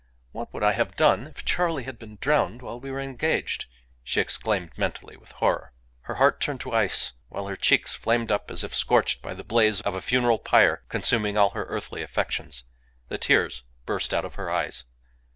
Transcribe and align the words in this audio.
"What 0.31 0.51
would 0.51 0.63
I 0.63 0.71
have 0.71 0.95
done 0.95 1.27
if 1.27 1.45
Charley 1.45 1.83
had 1.83 1.99
been 1.99 2.17
drowned 2.19 2.63
while 2.63 2.79
we 2.79 2.89
were 2.89 2.99
engaged?" 2.99 3.67
she 4.03 4.19
exclaimed, 4.19 4.71
mentally, 4.75 5.15
with 5.15 5.33
horror. 5.33 5.73
Her 6.05 6.15
heart 6.15 6.41
turned 6.41 6.59
to 6.61 6.71
ice, 6.71 7.11
while 7.29 7.45
her 7.45 7.55
cheeks 7.55 7.93
flamed 7.93 8.31
up 8.31 8.49
as 8.49 8.63
if 8.63 8.73
scorched 8.73 9.21
by 9.21 9.35
the 9.35 9.43
blaze 9.43 9.79
of 9.81 9.93
a 9.93 10.01
funeral 10.01 10.39
pyre 10.39 10.81
consuming 10.89 11.37
all 11.37 11.51
her 11.51 11.65
earthly 11.65 12.01
affections. 12.01 12.63
The 13.09 13.19
tears 13.19 13.61
burst 13.85 14.11
out 14.11 14.25
of 14.25 14.33
her 14.41 14.49
eyes. 14.49 14.85